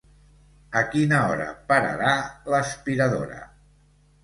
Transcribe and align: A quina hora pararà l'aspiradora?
A 0.79 0.81
quina 0.93 1.19
hora 1.25 1.45
pararà 1.73 2.15
l'aspiradora? 2.55 3.41